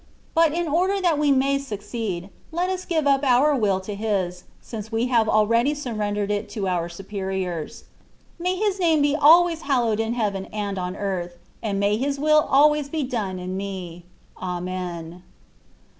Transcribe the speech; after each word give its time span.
But 0.33 0.51
in 0.55 0.67
order 0.67 0.99
that 0.99 1.19
we 1.19 1.31
may 1.31 1.59
succeed, 1.59 2.31
let 2.51 2.71
us 2.71 2.85
give 2.85 3.05
up 3.05 3.23
our 3.23 3.55
will 3.55 3.79
to 3.81 3.93
His, 3.93 4.45
since 4.59 4.91
we 4.91 5.05
have 5.13 5.29
already 5.29 5.75
surrendered 5.75 6.31
it 6.31 6.49
to 6.57 6.67
our 6.67 6.89
superiors. 6.89 7.83
May 8.39 8.55
His 8.55 8.79
name 8.79 9.03
be 9.03 9.15
always 9.15 9.61
hallowed 9.61 9.99
in 9.99 10.15
heaven 10.15 10.45
and 10.45 10.79
on 10.79 10.95
earth, 10.95 11.37
and 11.61 11.79
may 11.79 11.97
His 11.97 12.17
will 12.19 12.47
always 12.49 12.89
be 12.89 13.03
done 13.03 13.37
in 13.37 13.55
me. 13.55 14.03
Amen. 14.41 15.21